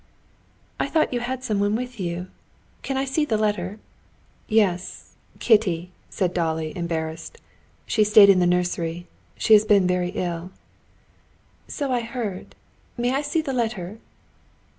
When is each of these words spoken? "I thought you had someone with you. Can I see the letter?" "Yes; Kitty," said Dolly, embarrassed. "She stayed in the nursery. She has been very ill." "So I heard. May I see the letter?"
"I 0.79 0.87
thought 0.87 1.13
you 1.13 1.19
had 1.19 1.43
someone 1.43 1.75
with 1.75 1.99
you. 1.99 2.25
Can 2.81 2.97
I 2.97 3.05
see 3.05 3.23
the 3.23 3.37
letter?" 3.37 3.77
"Yes; 4.47 5.13
Kitty," 5.37 5.91
said 6.09 6.33
Dolly, 6.33 6.75
embarrassed. 6.75 7.37
"She 7.85 8.03
stayed 8.03 8.27
in 8.31 8.39
the 8.39 8.47
nursery. 8.47 9.05
She 9.37 9.53
has 9.53 9.63
been 9.63 9.85
very 9.85 10.09
ill." 10.15 10.49
"So 11.67 11.91
I 11.91 12.01
heard. 12.01 12.55
May 12.97 13.11
I 13.13 13.21
see 13.21 13.43
the 13.43 13.53
letter?" 13.53 13.99